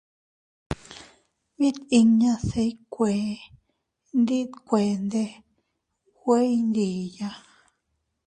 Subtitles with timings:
[1.59, 3.33] Mit inña se iykuee
[4.19, 5.23] ndi kuende
[6.19, 7.29] nwe iydiya.